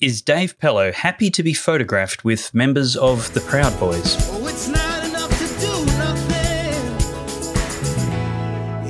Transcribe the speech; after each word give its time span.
Is 0.00 0.22
Dave 0.22 0.56
Pellowe 0.60 0.92
happy 0.92 1.28
to 1.28 1.42
be 1.42 1.52
photographed 1.52 2.22
with 2.24 2.54
members 2.54 2.94
of 2.96 3.34
the 3.34 3.40
Proud 3.40 3.76
Boys? 3.80 4.14
Oh, 4.30 4.46
it's 4.46 4.68
not 4.68 5.04
enough 5.04 5.28
to 5.28 5.48
do 5.60 5.84
nothing. 5.98 6.94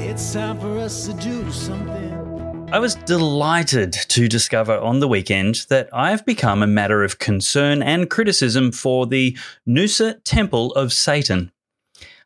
It's 0.07 0.35
time 0.35 0.61
for 0.61 0.77
us 0.77 1.07
to 1.07 1.15
do 1.15 1.51
something. 1.51 2.69
I 2.71 2.79
was 2.79 2.95
delighted 2.95 3.95
to 3.95 4.29
discover 4.29 4.77
on 4.77 5.01
the 5.01 5.09
weekend 5.09 5.65
that 5.71 5.89
I 5.95 6.11
have 6.11 6.27
become 6.27 6.63
a 6.63 6.67
matter 6.67 7.03
of 7.03 7.19
concern 7.19 7.83
and 7.83 8.11
criticism 8.11 8.71
for 8.71 9.07
the 9.07 9.35
Noosa 9.67 10.21
Temple 10.25 10.73
of 10.75 10.93
Satan. 10.93 11.51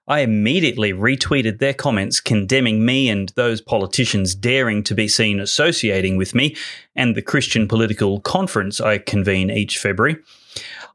I 0.08 0.20
immediately 0.20 0.92
retweeted 0.92 1.58
their 1.58 1.74
comments 1.74 2.20
condemning 2.20 2.84
me 2.84 3.08
and 3.08 3.28
those 3.30 3.60
politicians 3.60 4.34
daring 4.34 4.82
to 4.84 4.94
be 4.94 5.06
seen 5.06 5.38
associating 5.38 6.16
with 6.16 6.34
me 6.34 6.56
and 6.96 7.14
the 7.14 7.22
Christian 7.22 7.68
political 7.68 8.20
conference 8.20 8.80
I 8.80 8.98
convene 8.98 9.50
each 9.50 9.78
February. 9.78 10.16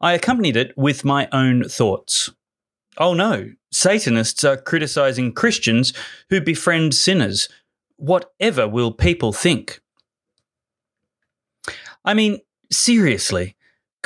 I 0.01 0.13
accompanied 0.13 0.57
it 0.57 0.77
with 0.77 1.05
my 1.05 1.27
own 1.31 1.63
thoughts. 1.63 2.29
Oh 2.97 3.13
no, 3.13 3.51
Satanists 3.71 4.43
are 4.43 4.57
criticizing 4.57 5.33
Christians 5.33 5.93
who 6.29 6.41
befriend 6.41 6.93
sinners. 6.93 7.49
Whatever 7.97 8.67
will 8.67 8.91
people 8.91 9.33
think? 9.33 9.81
I 12.05 12.13
mean, 12.13 12.39
seriously, 12.71 13.56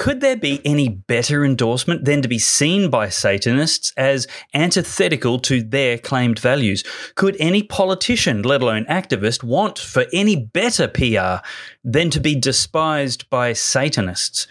could 0.02 0.20
there 0.20 0.36
be 0.36 0.60
any 0.66 0.90
better 0.90 1.46
endorsement 1.46 2.06
than 2.06 2.24
to 2.24 2.28
be 2.28 2.40
seen 2.40 2.90
by 2.90 3.08
Satanists 3.08 3.94
as 3.96 4.26
antithetical 4.52 5.38
to 5.42 5.62
their 5.62 6.00
claimed 6.00 6.40
values? 6.40 6.84
Could 7.14 7.38
any 7.40 7.62
politician, 7.62 8.42
let 8.42 8.64
alone 8.64 8.86
activist, 8.86 9.44
want 9.44 9.78
for 9.78 10.08
any 10.12 10.36
better 10.36 10.88
PR 10.88 11.46
than 11.84 12.10
to 12.10 12.20
be 12.20 12.34
despised 12.34 13.30
by 13.30 13.54
Satanists? 13.54 14.48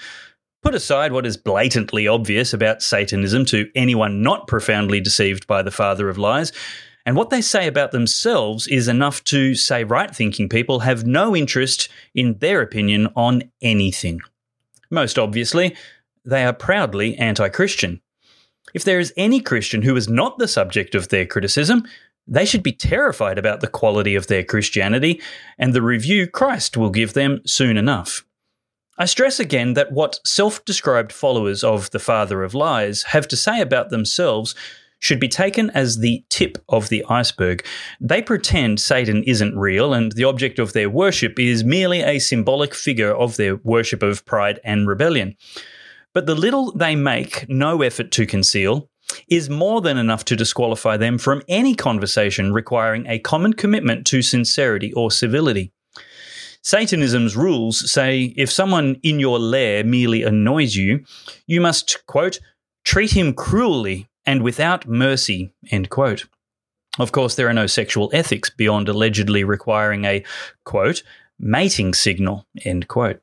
Put 0.63 0.77
aside 0.77 1.11
what 1.11 1.27
is 1.27 1.37
blatantly 1.37 2.07
obvious 2.07 2.53
about 2.53 2.80
Satanism 2.80 3.45
to 3.46 3.69
anyone 3.74 4.23
not 4.23 4.46
profoundly 4.46 5.01
deceived 5.01 5.49
by 5.49 5.63
the 5.63 5.73
father 5.73 6.09
of 6.09 6.17
lies, 6.17 6.52
and 7.05 7.17
what 7.17 7.30
they 7.30 7.41
say 7.41 7.67
about 7.67 7.91
themselves 7.91 8.69
is 8.69 8.87
enough 8.87 9.24
to 9.24 9.57
say 9.57 9.83
right 9.83 10.15
thinking 10.15 10.49
people 10.49 10.79
have 10.79 11.05
no 11.05 11.35
interest 11.35 11.89
in 12.15 12.39
their 12.39 12.63
opinion 12.63 13.09
on 13.17 13.51
anything. 13.61 14.21
Most 14.91 15.19
obviously, 15.19 15.77
they 16.24 16.45
are 16.45 16.52
proudly 16.52 17.16
anti 17.16 17.49
Christian. 17.49 18.01
If 18.74 18.85
there 18.85 19.01
is 19.01 19.13
any 19.16 19.41
Christian 19.41 19.83
who 19.83 19.96
is 19.96 20.09
not 20.09 20.38
the 20.38 20.49
subject 20.49 20.95
of 20.95 21.09
their 21.09 21.27
criticism, 21.27 21.85
they 22.27 22.45
should 22.45 22.63
be 22.63 22.73
terrified 22.73 23.38
about 23.38 23.61
the 23.61 23.66
quality 23.66 24.15
of 24.15 24.29
their 24.29 24.45
Christianity 24.45 25.21
and 25.59 25.73
the 25.73 25.83
review 25.83 26.27
Christ 26.27 26.77
will 26.77 26.91
give 26.91 27.15
them 27.15 27.41
soon 27.45 27.77
enough. 27.77 28.24
I 28.99 29.07
stress 29.07 29.41
again 29.41 29.74
that 29.74 29.93
what 29.93 30.21
self 30.24 30.65
described 30.65 31.13
followers 31.13 31.65
of 31.65 31.91
the 31.91 31.99
father 31.99 32.43
of 32.43 32.55
lies 32.55 33.05
have 33.05 33.27
to 33.29 33.37
say 33.37 33.61
about 33.61 33.91
themselves 33.91 34.55
should 35.01 35.18
be 35.18 35.29
taken 35.29 35.70
as 35.70 35.98
the 35.98 36.24
tip 36.29 36.59
of 36.68 36.88
the 36.88 37.04
iceberg. 37.09 37.66
They 38.01 38.23
pretend 38.23 38.80
Satan 38.80 39.24
isn't 39.24 39.59
real 39.59 39.93
and 39.93 40.12
the 40.12 40.24
object 40.24 40.59
of 40.59 40.73
their 40.73 40.88
worship 40.88 41.38
is 41.38 41.65
merely 41.65 42.02
a 42.02 42.18
symbolic 42.18 42.74
figure 42.74 43.12
of 43.15 43.37
their 43.37 43.56
worship 43.56 44.02
of 44.02 44.24
pride 44.24 44.60
and 44.62 44.87
rebellion. 44.87 45.37
But 46.12 46.26
the 46.26 46.34
little 46.34 46.73
they 46.73 46.96
make 46.96 47.48
no 47.48 47.82
effort 47.82 48.10
to 48.12 48.26
conceal 48.26 48.88
is 49.28 49.51
more 49.51 49.80
than 49.80 49.96
enough 49.96 50.24
to 50.26 50.37
disqualify 50.37 50.96
them 50.96 51.18
from 51.18 51.43
any 51.48 51.74
conversation 51.74 52.52
requiring 52.52 53.06
a 53.06 53.18
common 53.18 53.52
commitment 53.52 54.06
to 54.09 54.23
sincerity 54.23 54.93
or 54.93 55.10
civility. 55.10 55.73
Satanism's 56.62 57.37
rules 57.37 57.90
say 57.90 58.34
if 58.37 58.51
someone 58.51 58.96
in 59.02 59.18
your 59.18 59.38
lair 59.38 59.82
merely 59.82 60.23
annoys 60.23 60.76
you, 60.76 61.04
you 61.46 61.60
must, 61.60 62.06
quote, 62.06 62.38
treat 62.84 63.12
him 63.12 63.32
cruelly 63.32 64.09
and 64.26 64.43
without 64.43 64.87
mercy, 64.87 65.53
end 65.71 65.91
quote. 65.91 66.26
Of 66.99 67.12
course, 67.12 67.34
there 67.34 67.49
are 67.49 67.55
no 67.55 67.67
sexual 67.67 68.11
ethics 68.12 68.50
beyond 68.50 68.89
allegedly 68.89 69.45
requiring 69.45 70.05
a, 70.05 70.25
quote, 70.65 71.03
mating 71.39 71.95
signal, 71.95 72.47
end 72.65 72.89
quote. 72.89 73.22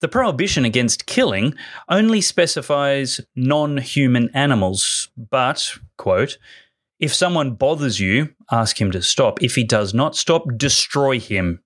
The 0.00 0.08
prohibition 0.08 0.64
against 0.64 1.06
killing 1.06 1.54
only 1.88 2.20
specifies 2.22 3.20
non 3.36 3.76
human 3.76 4.30
animals, 4.32 5.10
but, 5.16 5.74
quote, 5.98 6.38
if 6.98 7.14
someone 7.14 7.52
bothers 7.52 8.00
you, 8.00 8.30
ask 8.50 8.80
him 8.80 8.90
to 8.92 9.02
stop. 9.02 9.42
If 9.42 9.54
he 9.54 9.64
does 9.64 9.94
not 9.94 10.16
stop, 10.16 10.44
destroy 10.56 11.18
him, 11.20 11.62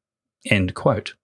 end 0.49 0.75
quote. 0.75 1.15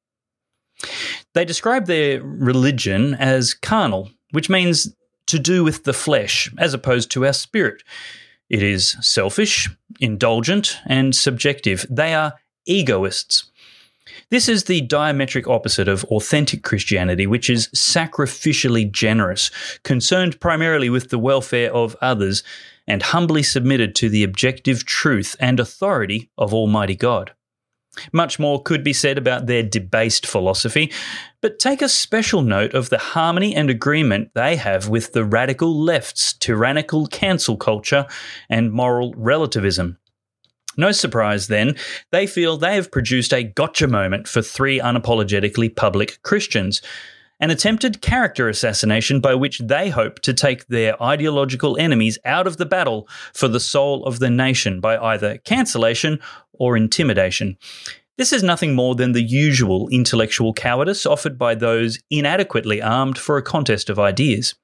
They 1.35 1.45
describe 1.45 1.87
their 1.87 2.23
religion 2.23 3.15
as 3.15 3.55
carnal, 3.55 4.11
which 4.31 4.49
means 4.49 4.95
to 5.31 5.39
do 5.39 5.65
with 5.65 5.85
the 5.85 5.93
flesh 5.93 6.51
as 6.59 6.75
opposed 6.75 7.11
to 7.13 7.27
our 7.27 7.33
spirit. 7.33 7.83
It 8.49 8.63
is 8.63 8.97
selfish, 9.01 9.69
indulgent, 10.01 10.79
and 10.87 11.15
subjective. 11.15 11.87
They 11.89 12.15
are 12.15 12.35
egoists. 12.67 13.45
This 14.31 14.49
is 14.49 14.65
the 14.65 14.83
diametric 14.83 15.49
opposite 15.49 15.89
of 15.89 16.05
authentic 16.05 16.63
Christianity, 16.63 17.27
which 17.27 17.49
is 17.49 17.69
sacrificially 17.69 18.91
generous, 18.91 19.51
concerned 19.83 20.41
primarily 20.41 20.91
with 20.91 21.11
the 21.11 21.19
welfare 21.19 21.73
of 21.73 21.97
others, 22.01 22.43
and 22.87 23.03
humbly 23.03 23.43
submitted 23.43 23.95
to 23.97 24.09
the 24.09 24.25
objective 24.25 24.85
truth 24.85 25.37
and 25.39 25.61
authority 25.61 26.31
of 26.37 26.53
Almighty 26.53 26.97
God. 26.97 27.33
Much 28.13 28.39
more 28.39 28.63
could 28.63 28.85
be 28.85 28.93
said 28.93 29.19
about 29.19 29.47
their 29.47 29.63
debased 29.63 30.27
philosophy, 30.27 30.93
but 31.41 31.59
take 31.59 31.83
a 31.83 31.89
special 31.89 32.43
note 32.43 32.75
of 32.75 32.91
the 32.91 32.99
harmony 32.99 33.55
and 33.55 33.71
agreement 33.71 34.31
they 34.35 34.57
have 34.57 34.89
with 34.89 35.13
the 35.13 35.25
radical 35.25 35.83
left's 35.83 36.33
tyrannical 36.35 37.07
cancel 37.07 37.57
culture 37.57 38.07
and 38.49 38.73
moral 38.73 39.15
relativism. 39.17 39.99
No 40.77 40.93
surprise, 40.93 41.49
then, 41.49 41.77
they 42.11 42.27
feel 42.27 42.57
they 42.57 42.77
have 42.77 42.93
produced 42.93 43.35
a 43.35 43.43
gotcha 43.43 43.87
moment 43.87 44.29
for 44.29 44.41
three 44.41 44.79
unapologetically 44.79 45.75
public 45.75 46.23
Christians 46.23 46.81
an 47.41 47.51
attempted 47.51 48.01
character 48.01 48.49
assassination 48.49 49.21
by 49.21 49.35
which 49.35 49.59
they 49.59 49.89
hope 49.89 50.21
to 50.21 50.35
take 50.35 50.67
their 50.67 51.03
ideological 51.03 51.77
enemies 51.79 52.19
out 52.25 52.47
of 52.47 52.59
the 52.59 52.67
battle 52.67 53.09
for 53.33 53.49
the 53.49 53.61
soul 53.61 54.05
of 54.05 54.19
the 54.19 54.31
nation 54.31 54.81
by 54.81 54.97
either 54.99 55.39
cancellation 55.39 56.21
or 56.53 56.77
intimidation. 56.77 57.57
This 58.19 58.33
is 58.35 58.43
nothing 58.43 58.75
more 58.75 58.95
than 58.95 59.13
the 59.13 59.23
usual 59.23 59.89
intellectual 59.89 60.53
cowardice 60.53 61.07
offered 61.07 61.39
by 61.39 61.55
those 61.55 61.99
inadequately 62.11 62.83
armed 62.83 63.19
for 63.19 63.39
a 63.39 63.43
contest 63.43 63.89
of 63.89 63.99
ideas. 63.99 64.55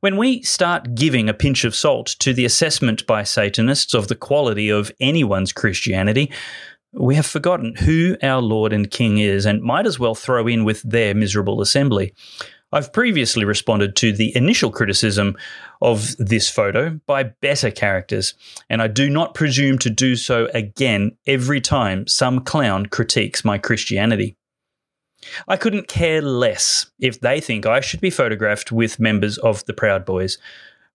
When 0.00 0.16
we 0.16 0.42
start 0.42 0.94
giving 0.94 1.28
a 1.28 1.34
pinch 1.34 1.64
of 1.64 1.74
salt 1.74 2.16
to 2.18 2.34
the 2.34 2.44
assessment 2.44 3.06
by 3.06 3.22
Satanists 3.22 3.94
of 3.94 4.08
the 4.08 4.14
quality 4.14 4.68
of 4.68 4.92
anyone's 5.00 5.52
Christianity, 5.52 6.30
we 6.94 7.14
have 7.16 7.26
forgotten 7.26 7.74
who 7.76 8.16
our 8.22 8.40
Lord 8.40 8.72
and 8.72 8.90
King 8.90 9.18
is 9.18 9.46
and 9.46 9.62
might 9.62 9.86
as 9.86 9.98
well 9.98 10.14
throw 10.14 10.46
in 10.46 10.64
with 10.64 10.82
their 10.82 11.14
miserable 11.14 11.60
assembly. 11.60 12.14
I've 12.72 12.92
previously 12.92 13.44
responded 13.44 13.94
to 13.96 14.12
the 14.12 14.36
initial 14.36 14.70
criticism 14.70 15.36
of 15.80 16.16
this 16.16 16.50
photo 16.50 16.98
by 17.06 17.22
better 17.22 17.70
characters, 17.70 18.34
and 18.68 18.82
I 18.82 18.88
do 18.88 19.08
not 19.08 19.34
presume 19.34 19.78
to 19.78 19.90
do 19.90 20.16
so 20.16 20.48
again 20.52 21.16
every 21.26 21.60
time 21.60 22.06
some 22.08 22.40
clown 22.40 22.86
critiques 22.86 23.44
my 23.44 23.58
Christianity. 23.58 24.36
I 25.46 25.56
couldn't 25.56 25.88
care 25.88 26.20
less 26.20 26.86
if 26.98 27.20
they 27.20 27.40
think 27.40 27.64
I 27.64 27.80
should 27.80 28.00
be 28.00 28.10
photographed 28.10 28.72
with 28.72 29.00
members 29.00 29.38
of 29.38 29.64
the 29.66 29.72
Proud 29.72 30.04
Boys. 30.04 30.38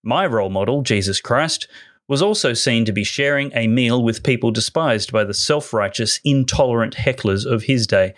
My 0.04 0.26
role 0.26 0.50
model, 0.50 0.81
Jesus 0.81 1.22
Christ, 1.22 1.68
was 2.09 2.22
also 2.22 2.53
seen 2.53 2.84
to 2.84 2.92
be 2.92 3.03
sharing 3.06 3.52
a 3.53 3.68
meal 3.68 4.03
with 4.03 4.24
people 4.24 4.52
despised 4.52 5.14
by 5.14 5.24
the 5.24 5.34
self 5.34 5.72
righteous, 5.72 6.20
intolerant 6.25 6.96
hecklers 6.96 7.46
of 7.46 7.64
his 7.64 7.88
day. 7.88 8.14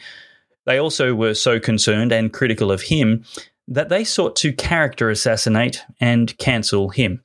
They 0.65 0.77
also 0.79 1.13
were 1.13 1.35
so 1.35 1.59
concerned 1.59 2.11
and 2.11 2.33
critical 2.33 2.71
of 2.71 2.83
him 2.83 3.25
that 3.67 3.89
they 3.89 4.03
sought 4.03 4.35
to 4.37 4.53
character 4.53 5.09
assassinate 5.09 5.83
and 5.99 6.35
cancel 6.37 6.89
him. 6.89 7.21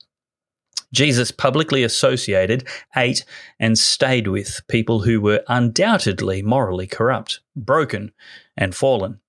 Jesus 0.93 1.31
publicly 1.31 1.82
associated, 1.82 2.67
ate, 2.96 3.25
and 3.58 3.79
stayed 3.79 4.29
with 4.29 4.61
people 4.69 5.00
who 5.00 5.20
were 5.20 5.44
undoubtedly 5.49 6.43
morally 6.43 6.87
corrupt, 6.87 7.41
broken, 7.55 8.12
and 8.56 8.75
fallen. 8.75 9.20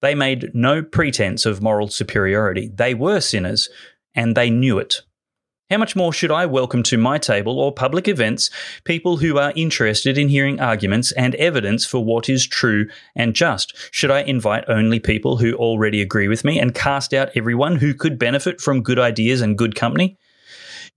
They 0.00 0.14
made 0.14 0.50
no 0.54 0.82
pretense 0.82 1.44
of 1.44 1.62
moral 1.62 1.88
superiority. 1.88 2.70
They 2.72 2.94
were 2.94 3.20
sinners, 3.20 3.68
and 4.14 4.36
they 4.36 4.50
knew 4.50 4.78
it. 4.78 5.02
How 5.70 5.78
much 5.78 5.94
more 5.94 6.12
should 6.12 6.32
I 6.32 6.46
welcome 6.46 6.82
to 6.82 6.98
my 6.98 7.16
table 7.16 7.60
or 7.60 7.70
public 7.70 8.08
events 8.08 8.50
people 8.82 9.18
who 9.18 9.38
are 9.38 9.52
interested 9.54 10.18
in 10.18 10.28
hearing 10.28 10.58
arguments 10.58 11.12
and 11.12 11.36
evidence 11.36 11.86
for 11.86 12.04
what 12.04 12.28
is 12.28 12.44
true 12.44 12.88
and 13.14 13.36
just? 13.36 13.76
Should 13.92 14.10
I 14.10 14.22
invite 14.22 14.64
only 14.66 14.98
people 14.98 15.36
who 15.36 15.54
already 15.54 16.02
agree 16.02 16.26
with 16.26 16.44
me 16.44 16.58
and 16.58 16.74
cast 16.74 17.14
out 17.14 17.30
everyone 17.36 17.76
who 17.76 17.94
could 17.94 18.18
benefit 18.18 18.60
from 18.60 18.82
good 18.82 18.98
ideas 18.98 19.40
and 19.40 19.56
good 19.56 19.76
company? 19.76 20.18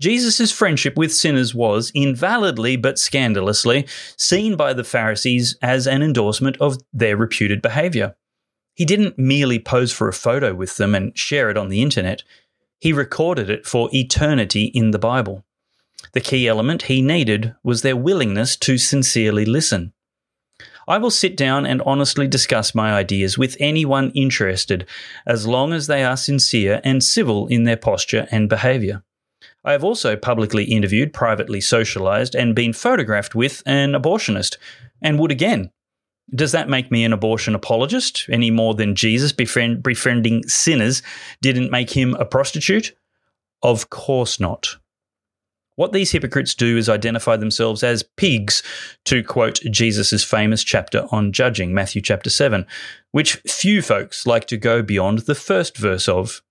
Jesus' 0.01 0.51
friendship 0.51 0.97
with 0.97 1.13
sinners 1.13 1.53
was, 1.53 1.91
invalidly 1.91 2.75
but 2.75 2.97
scandalously, 2.97 3.85
seen 4.17 4.55
by 4.55 4.73
the 4.73 4.83
Pharisees 4.83 5.55
as 5.61 5.85
an 5.85 6.01
endorsement 6.01 6.57
of 6.59 6.77
their 6.91 7.15
reputed 7.15 7.61
behavior. 7.61 8.15
He 8.73 8.85
didn't 8.85 9.19
merely 9.19 9.59
pose 9.59 9.93
for 9.93 10.07
a 10.07 10.13
photo 10.13 10.55
with 10.55 10.77
them 10.77 10.95
and 10.95 11.15
share 11.15 11.51
it 11.51 11.57
on 11.57 11.69
the 11.69 11.83
internet. 11.83 12.23
He 12.83 12.91
recorded 12.91 13.49
it 13.49 13.65
for 13.65 13.89
eternity 13.93 14.65
in 14.65 14.91
the 14.91 14.99
Bible. 14.99 15.45
The 16.11 16.19
key 16.19 16.49
element 16.49 16.81
he 16.81 17.01
needed 17.01 17.55
was 17.63 17.81
their 17.81 17.95
willingness 17.95 18.57
to 18.57 18.77
sincerely 18.77 19.45
listen. 19.45 19.93
I 20.85 20.97
will 20.97 21.09
sit 21.09 21.37
down 21.37 21.65
and 21.65 21.81
honestly 21.85 22.27
discuss 22.27 22.75
my 22.75 22.91
ideas 22.91 23.37
with 23.37 23.55
anyone 23.57 24.11
interested, 24.11 24.85
as 25.25 25.47
long 25.47 25.71
as 25.71 25.87
they 25.87 26.03
are 26.03 26.17
sincere 26.17 26.81
and 26.83 27.01
civil 27.01 27.47
in 27.47 27.63
their 27.63 27.77
posture 27.77 28.27
and 28.31 28.49
behaviour. 28.49 29.05
I 29.63 29.71
have 29.71 29.85
also 29.85 30.17
publicly 30.17 30.65
interviewed, 30.65 31.13
privately 31.13 31.61
socialised, 31.61 32.37
and 32.37 32.53
been 32.53 32.73
photographed 32.73 33.33
with 33.33 33.63
an 33.65 33.93
abortionist, 33.93 34.57
and 35.01 35.19
would 35.19 35.31
again. 35.31 35.71
Does 36.33 36.51
that 36.51 36.69
make 36.69 36.91
me 36.91 37.03
an 37.03 37.13
abortion 37.13 37.55
apologist 37.55 38.25
any 38.29 38.49
more 38.49 38.73
than 38.73 38.95
Jesus 38.95 39.31
befriend, 39.31 39.83
befriending 39.83 40.43
sinners 40.47 41.01
didn't 41.41 41.71
make 41.71 41.91
him 41.91 42.15
a 42.15 42.25
prostitute? 42.25 42.95
Of 43.61 43.89
course 43.89 44.39
not. 44.39 44.77
What 45.75 45.91
these 45.91 46.11
hypocrites 46.11 46.53
do 46.53 46.77
is 46.77 46.87
identify 46.87 47.35
themselves 47.35 47.83
as 47.83 48.03
pigs, 48.15 48.61
to 49.05 49.23
quote 49.23 49.59
Jesus' 49.71 50.23
famous 50.23 50.63
chapter 50.63 51.07
on 51.11 51.31
judging, 51.31 51.73
Matthew 51.73 52.01
chapter 52.01 52.29
7, 52.29 52.67
which 53.11 53.37
few 53.47 53.81
folks 53.81 54.27
like 54.27 54.45
to 54.47 54.57
go 54.57 54.83
beyond 54.83 55.19
the 55.19 55.35
first 55.35 55.77
verse 55.77 56.07
of. 56.07 56.43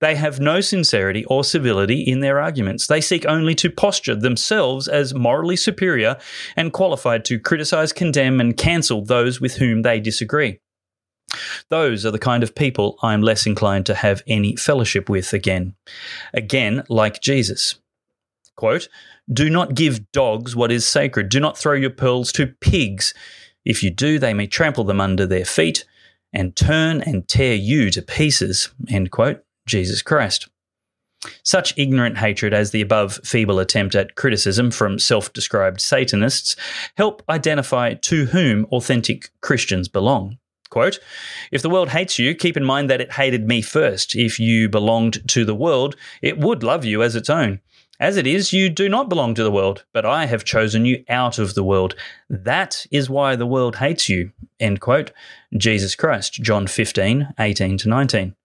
They 0.00 0.14
have 0.14 0.38
no 0.38 0.60
sincerity 0.60 1.24
or 1.24 1.42
civility 1.42 2.00
in 2.00 2.20
their 2.20 2.40
arguments. 2.40 2.86
They 2.86 3.00
seek 3.00 3.26
only 3.26 3.54
to 3.56 3.70
posture 3.70 4.14
themselves 4.14 4.86
as 4.86 5.14
morally 5.14 5.56
superior 5.56 6.16
and 6.56 6.72
qualified 6.72 7.24
to 7.26 7.40
criticize, 7.40 7.92
condemn, 7.92 8.40
and 8.40 8.56
cancel 8.56 9.04
those 9.04 9.40
with 9.40 9.56
whom 9.56 9.82
they 9.82 9.98
disagree. 9.98 10.60
Those 11.68 12.06
are 12.06 12.10
the 12.10 12.18
kind 12.18 12.42
of 12.42 12.54
people 12.54 12.96
I'm 13.02 13.22
less 13.22 13.46
inclined 13.46 13.86
to 13.86 13.94
have 13.94 14.22
any 14.26 14.56
fellowship 14.56 15.08
with 15.08 15.32
again. 15.32 15.74
Again, 16.32 16.84
like 16.88 17.20
Jesus. 17.20 17.76
Quote, 18.56 18.88
Do 19.30 19.50
not 19.50 19.74
give 19.74 20.10
dogs 20.12 20.56
what 20.56 20.72
is 20.72 20.86
sacred. 20.88 21.28
Do 21.28 21.40
not 21.40 21.58
throw 21.58 21.74
your 21.74 21.90
pearls 21.90 22.32
to 22.32 22.46
pigs. 22.46 23.14
If 23.64 23.82
you 23.82 23.90
do, 23.90 24.18
they 24.18 24.32
may 24.32 24.46
trample 24.46 24.84
them 24.84 25.00
under 25.00 25.26
their 25.26 25.44
feet 25.44 25.84
and 26.32 26.56
turn 26.56 27.02
and 27.02 27.28
tear 27.28 27.54
you 27.54 27.90
to 27.90 28.02
pieces. 28.02 28.70
End 28.88 29.10
quote. 29.10 29.44
Jesus 29.68 30.02
Christ. 30.02 30.48
Such 31.42 31.76
ignorant 31.76 32.18
hatred 32.18 32.54
as 32.54 32.70
the 32.70 32.80
above 32.80 33.20
feeble 33.24 33.58
attempt 33.58 33.94
at 33.94 34.14
criticism 34.14 34.70
from 34.70 34.98
self 34.98 35.32
described 35.32 35.80
Satanists 35.80 36.54
help 36.96 37.22
identify 37.28 37.94
to 37.94 38.26
whom 38.26 38.66
authentic 38.66 39.30
Christians 39.40 39.88
belong. 39.88 40.38
Quote, 40.70 40.98
if 41.50 41.62
the 41.62 41.70
world 41.70 41.88
hates 41.88 42.18
you, 42.18 42.34
keep 42.34 42.56
in 42.56 42.64
mind 42.64 42.90
that 42.90 43.00
it 43.00 43.12
hated 43.14 43.48
me 43.48 43.62
first. 43.62 44.14
If 44.14 44.38
you 44.38 44.68
belonged 44.68 45.26
to 45.30 45.44
the 45.44 45.54
world, 45.54 45.96
it 46.20 46.38
would 46.38 46.62
love 46.62 46.84
you 46.84 47.02
as 47.02 47.16
its 47.16 47.30
own. 47.30 47.60
As 48.00 48.16
it 48.16 48.28
is, 48.28 48.52
you 48.52 48.68
do 48.68 48.88
not 48.88 49.08
belong 49.08 49.34
to 49.34 49.42
the 49.42 49.50
world, 49.50 49.84
but 49.92 50.06
I 50.06 50.26
have 50.26 50.44
chosen 50.44 50.84
you 50.84 51.04
out 51.08 51.38
of 51.38 51.54
the 51.54 51.64
world. 51.64 51.96
That 52.30 52.86
is 52.92 53.10
why 53.10 53.34
the 53.34 53.46
world 53.46 53.76
hates 53.76 54.08
you. 54.08 54.30
End 54.60 54.80
quote. 54.80 55.10
Jesus 55.56 55.96
Christ, 55.96 56.34
John 56.34 56.68
15, 56.68 57.34
18 57.40 57.78
to 57.78 57.88
19. 57.88 58.36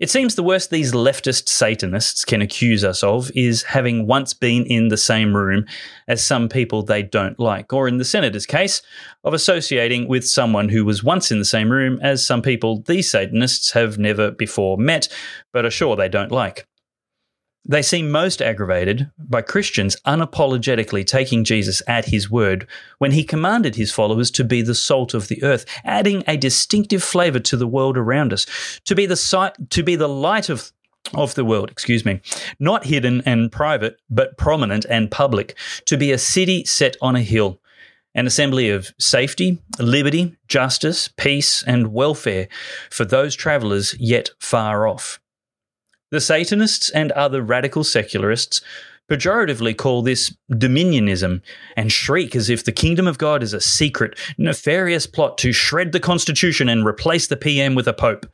It 0.00 0.10
seems 0.10 0.34
the 0.34 0.42
worst 0.42 0.70
these 0.70 0.92
leftist 0.92 1.48
Satanists 1.48 2.24
can 2.24 2.42
accuse 2.42 2.82
us 2.82 3.04
of 3.04 3.30
is 3.36 3.62
having 3.62 4.08
once 4.08 4.34
been 4.34 4.66
in 4.66 4.88
the 4.88 4.96
same 4.96 5.36
room 5.36 5.66
as 6.08 6.24
some 6.24 6.48
people 6.48 6.82
they 6.82 7.04
don't 7.04 7.38
like, 7.38 7.72
or 7.72 7.86
in 7.86 7.98
the 7.98 8.04
Senator's 8.04 8.44
case, 8.44 8.82
of 9.22 9.34
associating 9.34 10.08
with 10.08 10.26
someone 10.26 10.68
who 10.68 10.84
was 10.84 11.04
once 11.04 11.30
in 11.30 11.38
the 11.38 11.44
same 11.44 11.70
room 11.70 12.00
as 12.02 12.26
some 12.26 12.42
people 12.42 12.82
these 12.82 13.08
Satanists 13.08 13.70
have 13.70 13.96
never 13.96 14.32
before 14.32 14.76
met, 14.76 15.06
but 15.52 15.64
are 15.64 15.70
sure 15.70 15.94
they 15.94 16.08
don't 16.08 16.32
like. 16.32 16.66
They 17.66 17.80
seem 17.80 18.10
most 18.10 18.42
aggravated 18.42 19.10
by 19.18 19.40
Christians 19.40 19.96
unapologetically 20.06 21.06
taking 21.06 21.44
Jesus 21.44 21.82
at 21.86 22.06
his 22.06 22.30
word 22.30 22.66
when 22.98 23.12
he 23.12 23.24
commanded 23.24 23.76
his 23.76 23.90
followers 23.90 24.30
to 24.32 24.44
be 24.44 24.60
the 24.60 24.74
salt 24.74 25.14
of 25.14 25.28
the 25.28 25.42
earth, 25.42 25.64
adding 25.82 26.22
a 26.26 26.36
distinctive 26.36 27.02
flavor 27.02 27.40
to 27.40 27.56
the 27.56 27.66
world 27.66 27.96
around 27.96 28.34
us, 28.34 28.46
to 28.84 28.94
be 28.94 29.06
the 29.06 29.16
sight, 29.16 29.70
to 29.70 29.82
be 29.82 29.96
the 29.96 30.08
light 30.08 30.48
of 30.48 30.72
of 31.12 31.34
the 31.34 31.44
world, 31.44 31.70
excuse 31.70 32.04
me, 32.04 32.20
not 32.58 32.86
hidden 32.86 33.22
and 33.26 33.52
private, 33.52 34.00
but 34.08 34.38
prominent 34.38 34.86
and 34.88 35.10
public, 35.10 35.54
to 35.84 35.98
be 35.98 36.10
a 36.10 36.18
city 36.18 36.64
set 36.64 36.96
on 37.02 37.14
a 37.14 37.20
hill, 37.20 37.60
an 38.14 38.26
assembly 38.26 38.70
of 38.70 38.92
safety, 38.98 39.58
liberty, 39.78 40.34
justice, 40.48 41.08
peace, 41.08 41.62
and 41.62 41.92
welfare 41.92 42.48
for 42.90 43.04
those 43.04 43.34
travelers 43.34 43.94
yet 44.00 44.30
far 44.38 44.86
off. 44.86 45.20
The 46.14 46.20
Satanists 46.20 46.90
and 46.90 47.10
other 47.10 47.42
radical 47.42 47.82
secularists 47.82 48.60
pejoratively 49.10 49.76
call 49.76 50.00
this 50.00 50.32
dominionism 50.48 51.42
and 51.76 51.90
shriek 51.90 52.36
as 52.36 52.48
if 52.48 52.62
the 52.62 52.70
kingdom 52.70 53.08
of 53.08 53.18
God 53.18 53.42
is 53.42 53.52
a 53.52 53.60
secret, 53.60 54.16
nefarious 54.38 55.08
plot 55.08 55.38
to 55.38 55.50
shred 55.50 55.90
the 55.90 55.98
Constitution 55.98 56.68
and 56.68 56.86
replace 56.86 57.26
the 57.26 57.36
PM 57.36 57.74
with 57.74 57.88
a 57.88 57.92
pope. 57.92 58.26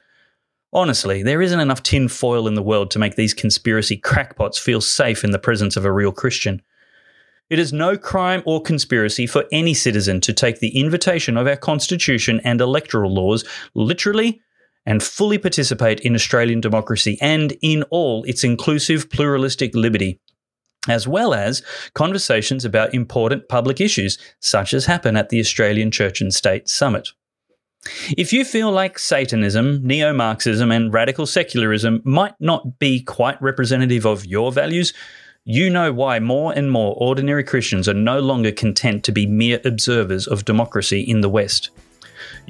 Honestly, 0.75 1.23
there 1.23 1.41
isn't 1.41 1.59
enough 1.59 1.82
tin 1.82 2.09
foil 2.09 2.47
in 2.47 2.53
the 2.53 2.62
world 2.62 2.91
to 2.91 2.99
make 2.99 3.15
these 3.15 3.32
conspiracy 3.32 3.97
crackpots 3.97 4.59
feel 4.59 4.82
safe 4.82 5.25
in 5.25 5.31
the 5.31 5.38
presence 5.38 5.75
of 5.75 5.87
a 5.87 5.91
real 5.91 6.12
Christian. 6.12 6.61
It 7.49 7.59
is 7.59 7.73
no 7.73 7.97
crime 7.97 8.43
or 8.44 8.61
conspiracy 8.61 9.27
for 9.27 9.47
any 9.53 9.73
citizen 9.73 10.21
to 10.21 10.35
take 10.35 10.61
the 10.61 10.79
invitation 10.79 11.38
of 11.38 11.47
our 11.47 11.56
Constitution 11.56 12.43
and 12.44 12.61
electoral 12.61 13.15
laws 13.15 13.43
literally 13.73 14.43
and 14.87 15.03
fully 15.03 15.38
participate 15.38 16.00
in 16.00 16.15
Australian 16.15 16.61
democracy 16.61 17.19
and 17.21 17.56
in 17.62 17.82
all 17.91 18.25
its 18.25 18.44
inclusive, 18.44 19.11
pluralistic 19.11 19.75
liberty, 19.75 20.21
as 20.88 21.06
well 21.06 21.35
as 21.35 21.62
conversations 21.94 22.65
about 22.65 22.94
important 22.94 23.49
public 23.49 23.81
issues, 23.81 24.19
such 24.41 24.73
as 24.73 24.87
happen 24.87 25.17
at 25.17 25.29
the 25.29 25.41
Australian 25.41 25.91
Church 25.91 26.21
and 26.21 26.32
State 26.32 26.69
Summit. 26.69 27.09
If 28.17 28.32
you 28.32 28.44
feel 28.44 28.71
like 28.71 28.99
Satanism, 28.99 29.81
neo 29.82 30.12
Marxism, 30.12 30.71
and 30.71 30.93
radical 30.93 31.27
secularism 31.27 32.03
might 32.05 32.35
not 32.38 32.79
be 32.79 33.03
quite 33.03 33.41
representative 33.41 34.05
of 34.05 34.27
your 34.27 34.53
values, 34.53 34.93
you 35.44 35.71
know 35.71 35.91
why 35.91 36.21
more 36.21 36.53
and 36.53 36.71
more 36.71 36.94
ordinary 36.99 37.43
Christians 37.43 37.88
are 37.88 37.94
no 37.94 38.21
longer 38.21 38.53
content 38.53 39.03
to 39.05 39.12
be 39.12 39.25
mere 39.25 39.61
observers 39.65 40.27
of 40.27 40.44
democracy 40.44 41.00
in 41.00 41.23
the 41.23 41.31
West. 41.31 41.71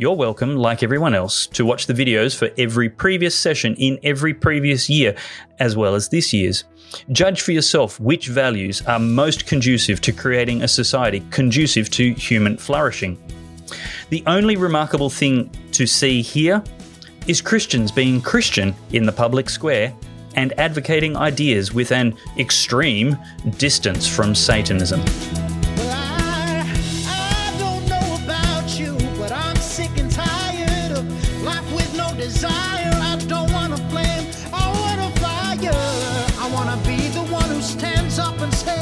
You're 0.01 0.17
welcome, 0.17 0.57
like 0.57 0.83
everyone 0.83 1.15
else, 1.15 1.47
to 1.49 1.67
watch 1.67 1.85
the 1.85 1.93
videos 1.93 2.35
for 2.35 2.49
every 2.57 2.89
previous 2.89 3.35
session 3.35 3.75
in 3.75 3.99
every 4.03 4.33
previous 4.33 4.89
year, 4.89 5.15
as 5.59 5.77
well 5.77 5.95
as 5.95 6.09
this 6.09 6.33
year's. 6.33 6.65
Judge 7.13 7.43
for 7.43 7.53
yourself 7.53 8.01
which 8.01 8.29
values 8.29 8.81
are 8.87 8.99
most 8.99 9.45
conducive 9.45 10.01
to 10.01 10.11
creating 10.11 10.63
a 10.63 10.69
society 10.69 11.23
conducive 11.29 11.91
to 11.91 12.15
human 12.15 12.57
flourishing. 12.57 13.23
The 14.09 14.25
only 14.27 14.57
remarkable 14.57 15.11
thing 15.11 15.51
to 15.73 15.87
see 15.87 16.23
here 16.23 16.65
is 17.27 17.43
Christians 17.43 17.93
being 17.93 18.23
Christian 18.23 18.75
in 18.95 19.05
the 19.05 19.13
public 19.13 19.51
square 19.51 19.95
and 20.35 20.59
advocating 20.59 21.15
ideas 21.15 21.75
with 21.75 21.93
an 21.93 22.17
extreme 22.39 23.19
distance 23.59 24.09
from 24.09 24.35
Satanism. 24.35 25.03